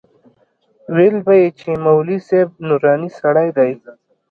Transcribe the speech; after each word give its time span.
ويل 0.95 1.15
به 1.25 1.33
يې 1.41 1.47
چې 1.59 1.69
مولوي 1.85 2.19
صاحب 2.27 2.49
نوراني 2.67 3.09
سړى 3.19 3.47
دى. 3.57 3.71